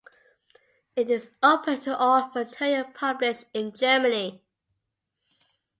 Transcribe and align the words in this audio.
It 0.95 1.11
is 1.11 1.29
open 1.43 1.79
to 1.81 1.95
all 1.95 2.31
material 2.33 2.85
published 2.91 3.45
in 3.53 3.71
Germany. 3.71 4.41